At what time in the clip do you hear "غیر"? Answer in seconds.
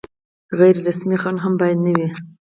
0.59-0.75